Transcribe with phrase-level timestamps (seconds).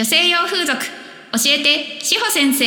[0.00, 0.78] 女性用風俗。
[0.78, 2.64] 教えて志保先生。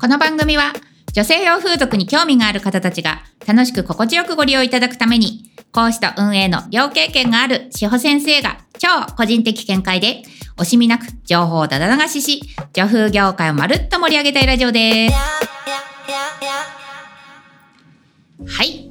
[0.00, 0.72] この番組は
[1.12, 10.22] 女性用風俗に興味がある方たちが楽しく心地よくご利用いただくために講師と運営の両経験がある志保先生が超個人的見解で
[10.56, 12.40] 惜しみなく情報をだだ流しし
[12.72, 15.14] 女風業界をまるっと盛り上げたいラジオです。
[18.44, 18.90] はい。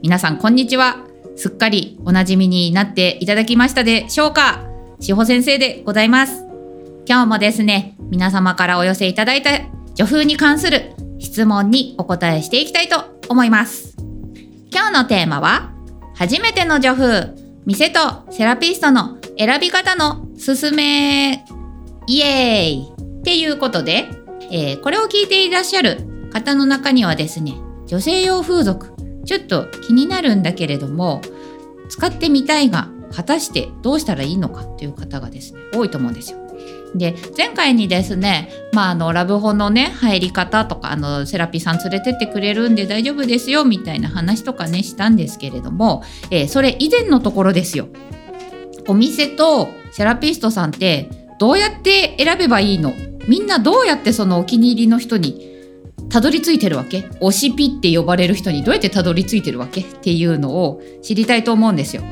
[0.00, 1.09] 皆さんこんにちは。
[1.36, 4.60] すっかりおなじみになっていただきましたでしょうか？
[5.00, 6.44] 志保先生でございます。
[7.06, 9.50] 今日もですね皆様からお寄せいただいた
[9.94, 13.96] 女風に関する質問にお答えしていきたいと思います。
[14.72, 15.72] 今日のテーマは
[16.14, 17.34] 初めての女風
[17.66, 21.44] 店とセラピストの選び方のすすめ
[22.06, 23.00] イエーイ。
[23.20, 24.08] っていうことで、
[24.50, 27.52] えー、これを聞いていらっしゃる方の中にはですね
[27.86, 28.94] 女性用風俗
[29.30, 31.22] ちょっと気になるんだけれども
[31.88, 36.38] 使ってみたいが果たしてどうしたらいいのかという方がですね多いと思うんですよ。
[36.96, 47.86] で前回にですね、まあ、あのラブホのね入り方とかあのセラピーさん連れてってくれるんで大丈夫ですよみたいな話とかねしたんですけれども、えー、それ以前のところですよ。
[48.88, 52.94] お店とセラピストさんってどうやって選べばいいの？
[53.28, 55.49] みんなどうやってそのお気に入りの人に
[56.10, 57.08] たどり着いてるわけ？
[57.20, 59.80] 推しピって呼ばれる人にどうやってたどり着いてるわけ？
[59.80, 62.02] っていうのを知りたいと思うんですよ。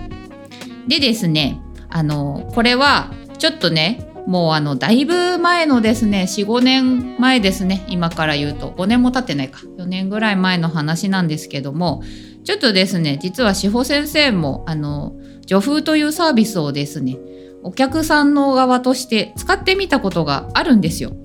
[0.87, 1.61] でですね
[1.91, 12.03] あのこれはちょっとねもうあのだいぶ前のですね45年前ですね今から言うと5年も経ってないか4年ぐらい前の話なんですけども
[12.45, 17.17] ちょっとですね実は志保先生もあの女風というサービスをですね
[17.63, 21.17] お客さんの側として使ってみたことがあるんですよ。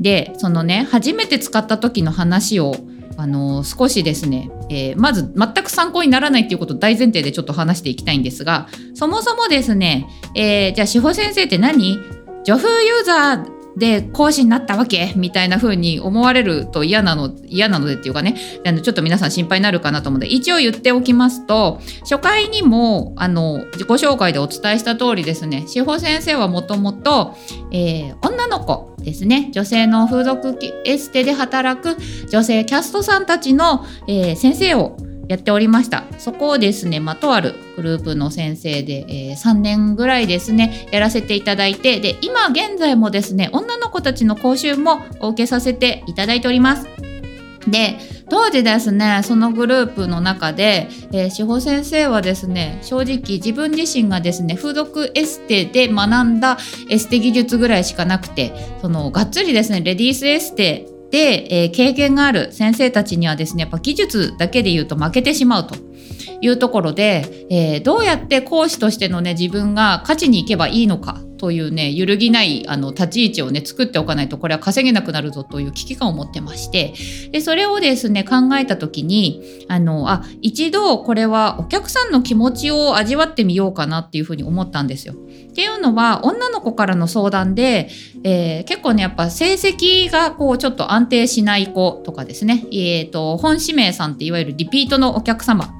[0.00, 2.74] でそのね初めて使った時の話を
[3.16, 11.98] あの少しですね、えー、まず全く参考にならないっていうことを大前提でちょっと話していきたいんですがそもそもですね、えー、じゃあ志保先生って何？
[12.44, 18.36] 女風ユーザーで講師になったわけみたいな風に思われると嫌なの嫌なのでっていうかね。
[18.66, 27.36] あのちょっと皆さん心配になるかなと思うので一応言っておきますと初回にもあの自己紹介でお伝えした通りですね志保先生はもともと
[28.22, 29.50] 女の子ですね。
[29.52, 31.96] 女性の風俗エステで働く
[32.28, 34.96] 女性キャストさんたちの、えー、先生を
[35.30, 36.02] やっておりました。
[36.18, 46.88] そこをですね、まあ、とあるグループの先生で、えー、3年ぐらいですねやらせていただいてで今現在もですね女の子たちの講習もお受けさせていただいております。
[47.68, 47.98] で
[48.28, 56.58] 当時ですねそのグループの中で、えー、志保先生はですね正直自分自身がですね風俗エステで学んだ
[56.88, 65.74] エステ技術ぐらいしかなくてそのがっつりですねレディースエステで、えー、経験がある先生たちにはですねやっぱ技術だけで言うと負けてしまうと
[66.40, 76.92] いうところで、えー、どうやって講師としてのね自分が勝ちに行けばいいのかというね揺るぎないあの立ち位置をね作っておかないとこれは稼げなくなるぞという危機感を持ってまして。
[77.32, 85.14] でそれをですね考えた時にあのあ一度これはお客さんの気持ちを味わってみようかなっていうふうに思ったんですよ。
[85.14, 87.88] っていうのは女の子からの相談で、
[88.22, 95.72] えー、結構ねやっぱ成績がこうちょっと安定しない子とかですね、えーと、本指名さんっていわゆるリピートのお客様。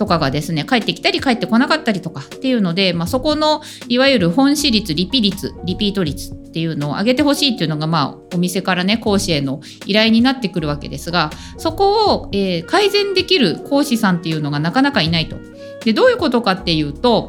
[0.00, 11.28] とかがですね帰ってきたり帰ってこなかったりとかっていうので、まあ、そこのいわゆる本私率リピ率リピート率っていうのを上げてほしいっていうのがまあお店からね講師への依頼になってくるわけですが
[11.58, 15.36] そこを、えー、改善できる講師さんっていうのがなかなかいないと。
[15.84, 17.28] でどういうことかっていうと、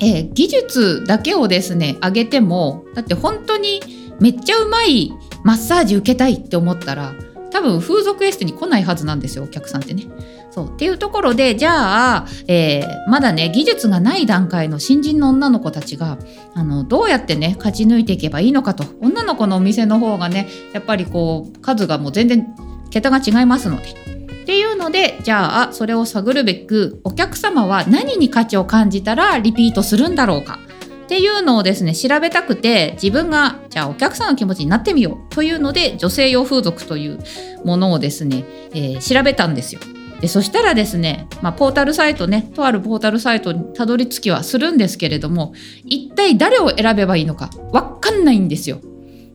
[0.00, 3.82] えー、技術だけをですね上げてもだって本当に
[4.20, 5.12] めっちゃうまい
[5.44, 7.12] マッサージ受けたいって思ったら
[7.50, 10.06] 多分風俗エステに来ないはずなんですよお客さんってね。
[10.50, 16.18] そうっていうところでじゃあ、えー、まだね技術がない段階の新人の女の子たちが
[16.54, 22.52] あのどうやってね勝ち抜いていけばいいのかと女の子のお店の方がねやっぱりこう数がもう全然
[22.90, 24.10] 桁が違いますので。
[24.40, 30.58] っていうのでじゃあそれを探るべくお客様は何に価値を感じたらリピートするんだろうか
[31.04, 37.20] っていうのをですね調べたくて自分がじゃあお客さんの気持ちになってみようというので女性用風俗という
[37.64, 39.80] ものをですね、えー、調べたんですよ。
[40.20, 48.80] でそしたらですね、まあ、ポータルサイトねとあるポータルサイトにたどり着きはするんですけれども一体誰を選べばいいのか分かんないんですよ。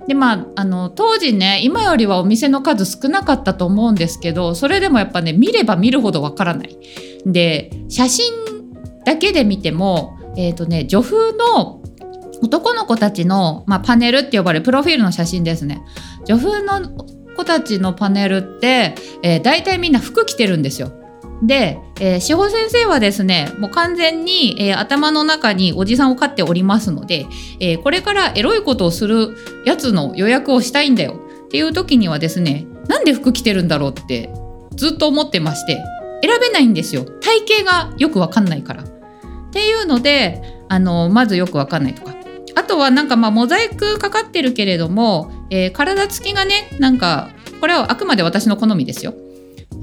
[0.08, 6.78] でまあ、あの当時ね今よりはお店の数少なかったと思うんですけどそれでもやっぱね見れば見るほどわからない。
[7.26, 8.32] で写真
[9.04, 11.82] だけで見てもえ、ー、とね女風の
[12.44, 15.84] 男の子たちの、まあ、パネルって呼ばれるプロフィールの写真ですね
[16.26, 16.82] 女風の
[17.36, 20.92] 子たちのパネルって、えー、大体みんな服着てるんですよ。
[21.44, 27.26] で、えー、志保先生はですねもう完全に、えー、頭の中におじさんを飼っておりますので、
[27.60, 29.36] えー、これからエロいことをする
[29.66, 31.20] やつの予約をしたいんだよ。
[31.46, 34.30] っていう時にはですねなんで服着てるんだろうって
[34.76, 35.82] ずっと思ってまして
[36.22, 37.06] 選べないんですよ。
[37.06, 38.84] 体型がよくわかんないから。
[38.84, 38.88] っ
[39.52, 42.16] ていうのであのまずよくわかんないとか。
[42.56, 47.30] あとはなんかまあモザイクかかってるけれども、えー、体つきがねなんか
[47.60, 49.13] これはあくまで私の好みですよ。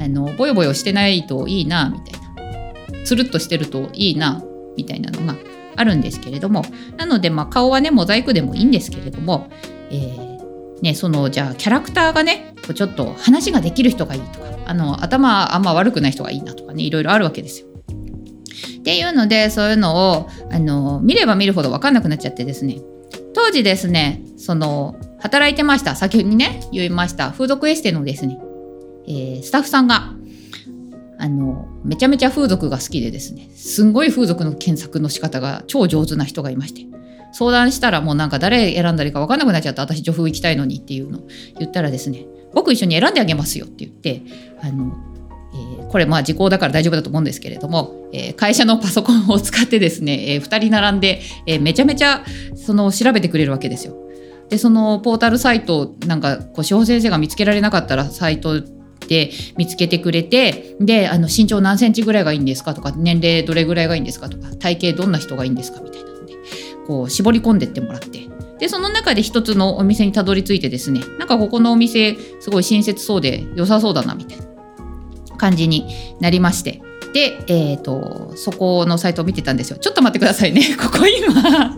[0.00, 4.42] あのボヨボヨしてないといいなみたいなつるっとしてるといいな
[4.76, 5.36] みたいなのが
[5.76, 6.64] あるんですけれども
[6.96, 9.48] なのでまあ顔はねモザイクでもいいんですけれども、
[9.90, 17.71] えー、ね、そのじゃあキャラクターがねちょっと話ができる人がいいとかあの頭あんま悪くない人がいいなとかねいろいろあるわけですよ。
[18.82, 22.80] っていうのでそういうのをあの見れば見るほど分かんなくなっちゃってですね。
[23.32, 28.38] 当時ですねその働いてました先にね言いました風俗エステのですね、
[29.06, 30.12] えー、スタッフさんが
[31.18, 36.82] あのめちゃめちゃ風俗が好きでですねすんごい風俗の検索の仕方が超上手な人がいまして
[37.32, 41.28] 相談したらもうなんか誰選んだりか分かんなくなっちゃった私女風行きたいのにっていうのを
[41.58, 44.22] 言ったらですね僕一緒に選んであげますよって言って
[44.60, 44.92] あの、
[45.92, 52.24] これまあ時効だから大丈夫だと思うんですけれども、えー、会社のパソコンを使ってですね、えー、2人並んで、えめちゃめちゃ
[52.56, 53.94] その調べてくれるわけですよ。
[54.48, 58.62] でそのポータルサイトなんかこう志保先生が見つけられなかったらサイト
[59.08, 66.34] で見つけてくれてであの身長何センチぐらいがいいんですかとか年齢どれぐらいがいいんですかとか体型どんな人がいいんですかみたいなので
[66.86, 68.28] こう絞り込んでってもらって
[68.58, 74.51] でその中で一つのお店にたどり着いてですねなんかここのお店すごい親切そうで良さそうだなみたいな
[75.42, 75.88] 感じに
[76.20, 76.80] なりまして。
[77.12, 79.76] で、えーと、そこのサイトを見てたんですよ。
[79.76, 80.62] ちょっと待ってくださいね。
[80.80, 81.76] ここ今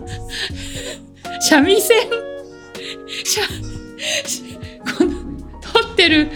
[1.41, 1.97] 三味線？
[4.97, 5.13] この
[5.61, 6.29] 撮ってる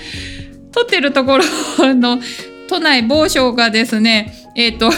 [0.71, 1.45] 撮ってるところ
[1.93, 2.19] の
[2.67, 4.91] 都内某所がですねえっ、ー、と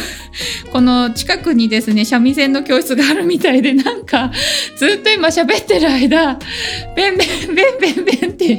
[0.72, 4.32] この近くにですね三味線の教室があるみたいでなんか
[4.78, 6.40] ずっと今喋ってる間
[6.96, 8.56] ベンベンベンベンベンって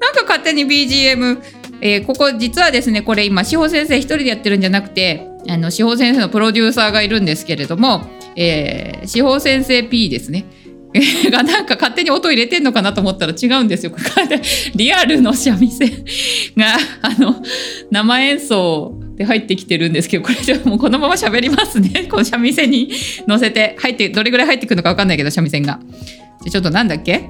[0.00, 8.00] なんか勝手に BGM えー、ここ実はですねこれ今志保先生一人でやってるんじゃなくてあの志保先生のプロデューサーがいるんですけれども、
[8.36, 10.46] えー、志保先生 P ですね
[11.30, 13.92] がなんか勝手に音入れてんのかなと思ったら違うんですよ。
[14.76, 15.90] リアルの三味線
[16.56, 17.42] があの
[17.90, 22.90] 生演奏で入ってきてるんですけどこれじゃもうこのまま喋りますねこの三味線に
[23.26, 25.80] 乗せて入ってどれぐらい入ってくるのか分かんないけど三味線が。
[26.44, 27.28] じゃちょっとなんだっけ？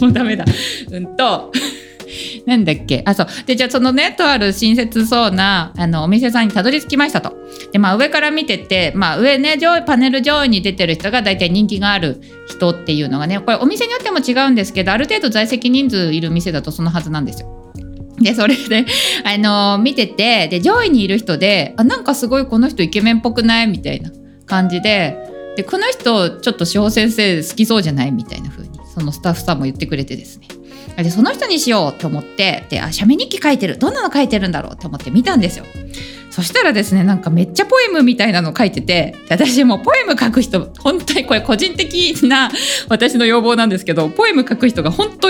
[0.00, 0.44] もうダメだ。
[0.90, 1.52] うんと
[2.46, 3.02] なんだっけ？
[3.06, 3.26] あそう。
[3.46, 7.36] でじゃあそのねとある親切そうなあのお店さんにたどり着きましたと。
[7.72, 17.56] でまあ上から見ててまあ上ね上位パネル上位に出てる人が大体人気がある人っていうのがねこれお店によっても違うんですけどある程度在籍人数いる店だとそのはずなんですよ。
[18.20, 18.84] で、それで、
[19.24, 23.66] あのー、見てて、で、上位にいる人で、あ、なんかすごいこの人イケメンっぽくない？
[23.66, 24.10] みたいな
[24.44, 25.16] 感じで、
[25.56, 28.12] で、この人ちょっと志保先生好きそうじゃない？
[28.12, 30.48] みたいな風に、そのスタッフさんも言ってくれてですね。
[30.96, 33.78] でその人にしようと思ってであ写メ日記書いてる。
[33.78, 34.76] どんなの書いてるんだろう？
[34.76, 35.64] と思って見たんですよ。
[36.30, 42.50] そしたらですねなんかめっちゃポエムみたいなの書いてて私もポエム書く人本当にこれ個人的な
[42.88, 45.28] 私の要望なんですけどポエム書く人が本当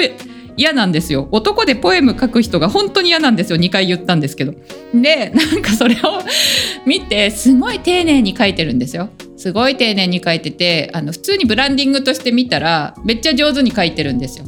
[0.56, 1.28] 嫌なんですよ。
[1.30, 3.58] 男でポエム書く人が本当に嫌なんですよ。
[3.58, 4.52] 2回言ったんですけど。
[4.92, 6.20] でなんかそれを
[6.84, 9.08] 見てすごい丁寧に書いてるんですよ。
[9.38, 14.44] すごい丁寧に書いててあの普通にブランディングとして見たらめっちゃ上手に書いてるんですよ。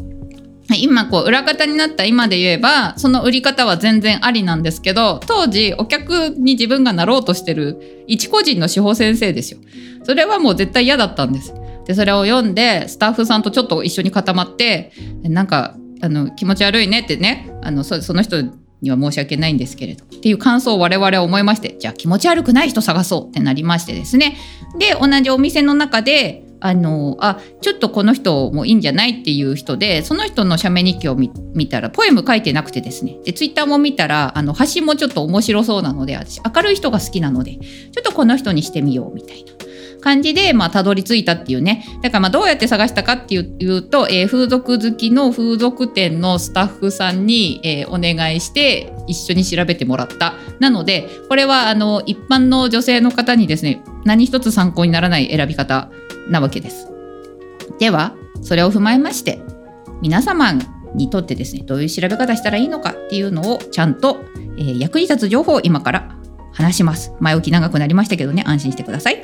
[0.79, 9.61] 今こう裏方になった今で言えばその売り方は全然ありなんですけど当時お客に自分がなろうとしてる一個人の司法先生ですよ。
[10.05, 11.55] それはもう絶対嫌だったんです。
[11.87, 18.43] でそれを読んでスタッフさんとちょっと一緒に固まってなんかあの気持ち悪いねってねあのその人
[18.81, 24.37] には申し訳ないんですけれどっていう感想を我々は思いましてじゃあ気持ち悪くない人探そうってなりましてですね。
[24.79, 39.52] で同じお店の中であのあちょっとこの人もいいんじゃないっていう人でその人の写メ日記を見たらポエム書いてなくてですねでツイッターも見たらあの端もちょっと面白そうなので私明るい人が好きなのでちょっとこの人にしてみようみたいな
[40.02, 41.87] 感じで、まあ、たどり着いたっていうね。
[42.02, 50.35] だから、まあ、どうやって探したかっていうと、えー、風俗好きの風俗店のスタッフさんに、えー、お願いして、一緒に調べてもらった。
[50.59, 55.88] なので、これは、あの、一般の女性の方にですね、何一つ参考にならない選び方
[56.29, 56.88] なわけです。
[57.79, 59.41] ではそれを踏まえまして
[60.00, 60.52] 皆様
[60.95, 64.21] にとってですねどういう調べ方したらいいのかっていうのをちゃんと、
[64.59, 66.17] えー、役に立つ情報を今から
[66.52, 67.12] 話します。
[67.21, 69.23] 前置き長くなりましたけどね安心してください。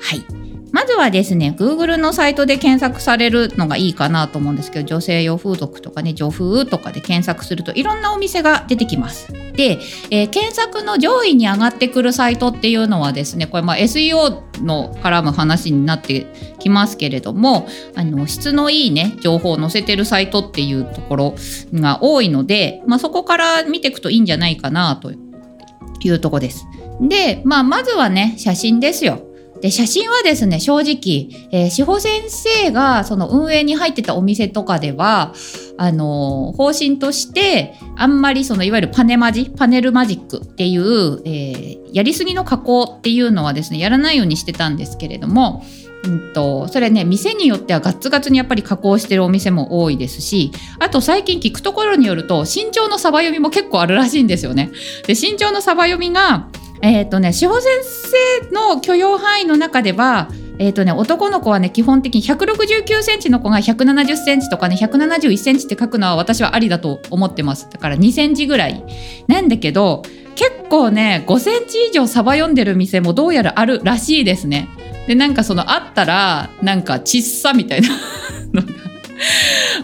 [0.00, 0.55] はい。
[0.72, 9.78] まずはですね Google のサイトで検索されるのがいいかなと思うんですけど女性用風俗とかね女風とかで検索するといろんなお店が出てきますで、
[10.10, 16.26] えー、検索の上位に上がってくるサイトっていうのはですねこれま SEO の絡む話になって
[16.58, 21.34] きますけれどもあの質のいいね情報を載せてるサイトっていうところ
[21.72, 26.66] が多いので、まあ、そこから見ていくといいんじゃないかなというとこです。
[27.00, 29.25] で、まあ、まずはね写真ですよ。
[29.66, 35.34] で写真はですね正直、えー、志保先生がその運営に入ってたお店とかでは
[35.76, 45.64] あのー、方針としてあんまりそのいわゆるパネマジパネルマジックっていう、えー、やりすぎの加工っていうのはですねやらないようにしてたんですけれども
[46.04, 54.70] うんと、それね店によってはガッツガツにやっぱり加工してるお店も多いですしあと最近聞くところによると身長のサバ読みも結構あるらしいんですよね。
[55.08, 56.48] で身長のサバ読みが
[56.86, 60.28] えっ、ー、とね志保先生の許容範囲の中では
[60.58, 67.68] えーとね、男の子はね基本的に169センチの子が170センチとかね171センチって書くのは私はありだと思ってます。
[67.70, 68.82] だから2センチぐらい。
[69.26, 70.02] なんだけど
[70.34, 74.68] 結構ね5センチ以上サバ読んでる店もどうやらあるらしいですね。
[75.06, 77.88] でなんかそのあったらなんかちっさみたいな
[78.54, 78.68] のが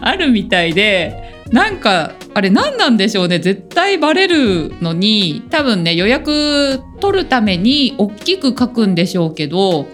[0.01, 3.37] あるみたいでなんかあれ何なんでしょうね。
[3.37, 9.85] 絶対バレるのに多分ね予約取るために大きく書くんでしょうけどっ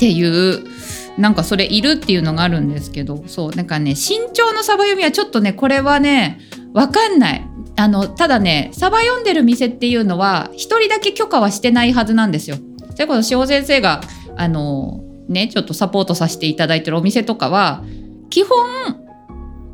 [0.00, 0.64] ていう
[1.16, 6.40] なんかそれいるっていうのがあるんですけどそうなんかね身長のサバ読みはちょっとねこれはね
[6.72, 7.46] 分かんない。
[7.76, 12.56] あのただねサバ読んでる店っていうのは1人だけ許可はしてないはずなんですよ。
[12.90, 14.00] それこそ塩先生が
[14.36, 17.84] あのねちょっとサポートさせていただいてるお店とかは
[18.30, 19.04] 基本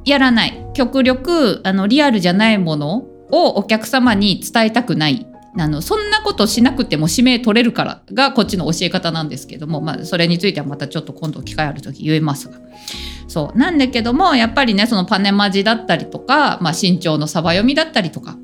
[0.05, 0.67] やらない。
[0.75, 5.30] 極力あのリアルじゃないものをお客様に伝えたくない。
[5.59, 12.59] あのそんなことしなくても指名取れるからがこっちの教え方なんですけども、まあ、それについてはまたちょっと今度機会ある時言えますが。
[13.27, 13.59] そう。
[13.59, 18.37] なんだけどもやっぱりねそのパネマジだったりとか、まあ、身長のサバ読みだったりとか。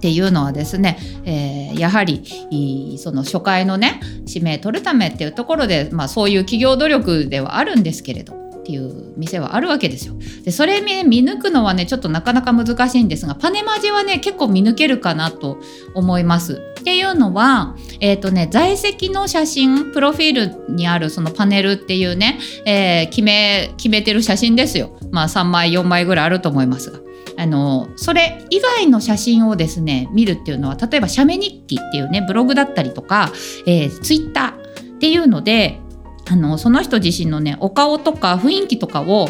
[0.00, 8.39] っていうのはですね、えー、やはりその初回のね指名取るためっていうところで、まあ、そういう企業努力ではあるんですけれど
[8.70, 10.14] っていう店はあるわけですよ。
[10.44, 15.58] でそれ見抜くのはねちょっとなかなか難しいんですがパネマジはね結構見抜けるかなと
[15.94, 16.62] 思います。
[16.80, 24.96] っていうのは、えっ、ー、とね、在籍の写真プロフィールにあるそのパネルっていうね、えー、決め決めてる写真ですよ。
[25.10, 27.00] まあ3枚4枚ぐらいあると思いますが。
[27.36, 33.32] あのそれ以外の写真をですね見るっていうのは例えば写メ日記っていうねブログだったりとか、
[33.66, 35.80] えー、ツイッターっていうので
[36.30, 39.28] あのその人自身のねお顔とか雰囲気とかを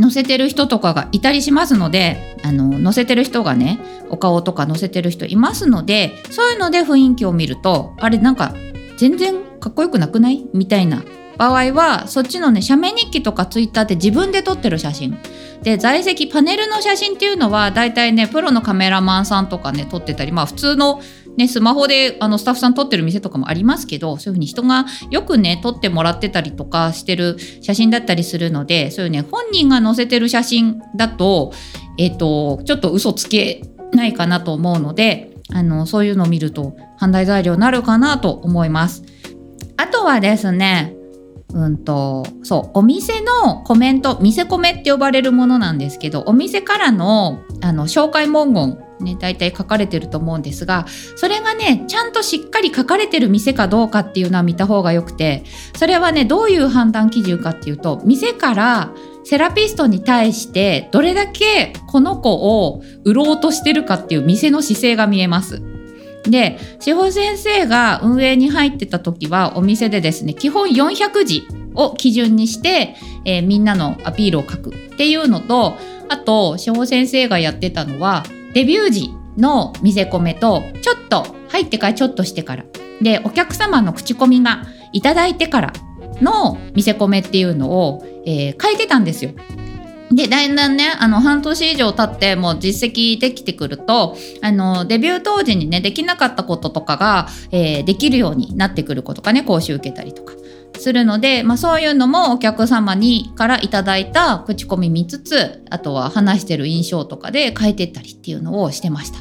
[0.00, 3.78] 載せてる人とかがいたりしますのであの載せてる人がね
[4.10, 8.54] お顔とか載せてる人いますのでそういうので雰囲気を見るとあれなんか
[8.96, 10.46] 全然かっこよくなくない？
[10.52, 11.04] みたいな。
[11.36, 15.16] 場合はそっちのね写メ日記とかツイッターって自分で撮ってる写真。
[15.62, 21.00] で在籍パネルの写真っていうのは大体ねプロのカメラマンさんとかね撮ってたりまあ普通の
[21.38, 31.52] ね、スマホであのスタッフさん撮ってる店とかもありますけどそういうふうに人がよくね撮ってもらってたりとかしてる写真だったりするのでそういうね本人が載せてる写真だと,、
[31.96, 39.04] えーと、ちょっと嘘つけないかなと思うのであのそういうのを見ると判断材料になるかなと思います。
[39.76, 40.97] あとはですね
[41.54, 50.86] うんとそうお店のコメント店コメって呼ばれるものなんですけどお店からのあの紹介文言ね、大体書かれてると思うんですが
[51.16, 55.44] それがねちゃんとしっかり書かれてる店かどうかっていうのは見た方がよくて
[55.76, 58.92] それはねどういう判断基準かっていうと店から
[59.24, 62.32] セラピストに対してどれだけこの子
[62.64, 65.77] を売ろうとしてるかっていう店の姿勢が見えます。
[66.30, 75.74] で志保先生が運営に入ってた時はお店でですね基本400字を基準にして、えー、みんなのアピールを書くっていうのと
[76.08, 82.64] あと志保先生がやってたのはデビュー時の見せ込めとちょっと入ってからちょっとしてから
[83.00, 85.72] でお客様の口コミがいただいてから
[86.20, 89.32] の見せ込めっていうのを、えー、書いてたんですよ。
[90.18, 100.37] でだんだんねあの半年以上経ってもう実績できてくるとあのデビュー当時にねできなかったこととかが、えー、できるようになってくることかね講習受けたりとか。
[100.78, 109.18] するので、まあ、そういうのもお客様にからいただいた口コミ見つつあとは話してる印象とかで変えてったりっていうのをしてました。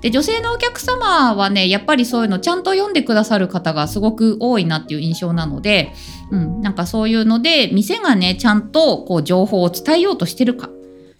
[0.00, 5.92] で女性のお客様はねやっぱりそういうのちゃんと読んでくださる方がすごく多いなっていう印象なので、
[6.30, 10.70] うん、なんかそういうので店がねちゃんとこう情報を伝えようとしてるか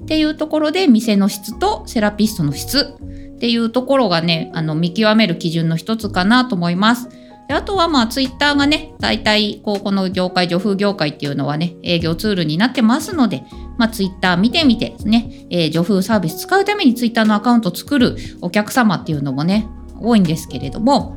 [0.02, 2.96] っていうところで店の質とセラピストの質
[3.36, 7.08] っていうところがねあの見極める基準の一つかなと思います。
[7.50, 13.42] であとはまあツイッターがね大体こうこの業界女風業界っていうのはね営業ツールになってますので、
[13.76, 21.16] まあ、ツイッター見てみてね、えー、女風サービス使うためにツイッターのアカウント作るお客様っていうのもね多いんですけれども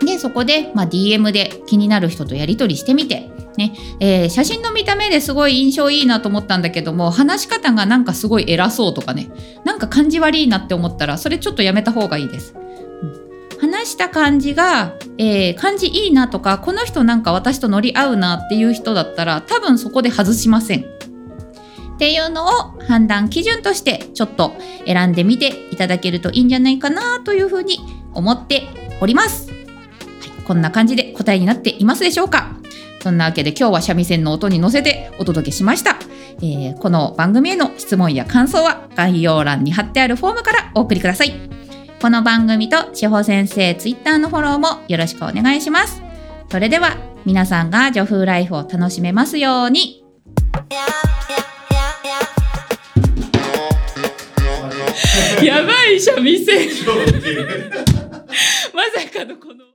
[0.00, 3.28] でそこで、まあ、DM で気になる人とやり取りしてみて
[3.58, 9.28] ねえー、写真の見た目ですごい印象いいなと思ったんだけども話し方がなんかすごい偉そうとかね
[9.64, 12.54] なんか感じ悪いなって思ったらそれちょっとやめた方がいいです。
[13.86, 20.80] した感じが、えー、感じいいなとかこの人なんか私と乗り合うなっていう人だったら多分そこで外しません。
[20.80, 22.48] っていうのを
[22.86, 24.52] 判断基準としてちょっと
[24.86, 27.78] 選んでみていただけるといいんじゃないかなというふうに
[28.12, 28.68] 思って
[29.00, 29.50] おります。
[29.50, 32.56] はい、こんな感じで答えになっていますでしょうか
[33.02, 35.96] そんなわけで今日は三味線の音に乗せてお届けしました。
[36.42, 41.55] えー、この番組への質問や感想は概要欄に貼ってあるフォームからお送りください。
[41.98, 46.02] この番組と志保先生ツイッターのフォローもよろしくお願いします。
[46.50, 50.04] それでは皆さんが女風ライフを楽しめますように。
[55.42, 56.68] やばい三味線
[58.74, 59.65] まさかのこの